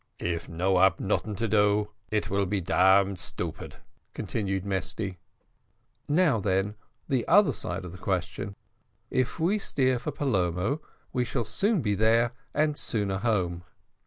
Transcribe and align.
"If 0.17 0.49
no 0.49 0.79
ab 0.79 0.99
noting 0.99 1.35
to 1.35 1.47
do 1.47 1.91
it 2.09 2.27
will 2.27 2.47
be 2.47 2.59
damned 2.59 3.19
'tupid," 3.19 3.75
continued 4.15 4.65
Mesty. 4.65 5.19
"Now 6.07 6.39
then 6.39 6.73
the 7.07 7.23
other 7.27 7.53
side 7.53 7.85
of 7.85 7.91
the 7.91 7.99
question. 7.99 8.55
If 9.11 9.39
we 9.39 9.59
steer 9.59 9.99
for 9.99 10.09
Palermo, 10.09 10.81
we 11.13 11.23
shall 11.23 11.43
be 11.43 11.49
sooner 11.49 11.95
there 11.95 12.31
and 12.55 12.79
sooner 12.79 13.19
home." 13.19 13.63